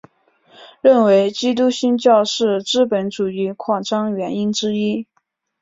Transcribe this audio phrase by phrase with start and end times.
[0.81, 5.05] 认为基督新教是资本主义扩展原因之一。